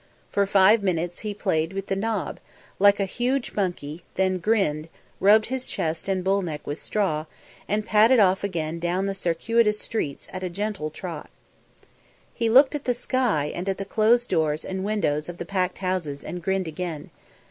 For 0.31 0.47
five 0.47 0.81
minutes 0.81 1.19
he 1.19 1.31
played 1.35 1.73
with 1.73 1.85
the 1.85 1.95
knob, 1.95 2.39
like 2.79 2.99
a 2.99 3.05
huge 3.05 3.53
monkey, 3.53 4.03
then 4.15 4.39
grinned, 4.39 4.89
rubbed 5.19 5.45
his 5.45 5.67
chest 5.67 6.09
and 6.09 6.23
bull 6.23 6.41
neck 6.41 6.65
with 6.65 6.81
straw, 6.81 7.27
and 7.67 7.85
padded 7.85 8.19
off 8.19 8.43
again 8.43 8.79
down 8.79 9.05
the 9.05 9.13
circuitous 9.13 9.77
streets 9.79 10.27
at 10.33 10.43
a 10.43 10.49
gentle 10.49 10.89
trot. 10.89 11.29
He 12.33 12.49
looked 12.49 12.73
at 12.73 12.85
the 12.85 12.95
sky 12.95 13.51
and 13.53 13.69
at 13.69 13.77
the 13.77 13.85
closed 13.85 14.27
doors 14.27 14.65
and 14.65 14.83
windows 14.83 15.29
of 15.29 15.37
the 15.37 15.45
packed 15.45 15.77
houses, 15.77 16.23
and 16.23 16.41
grinned 16.41 16.67
again. 16.67 17.11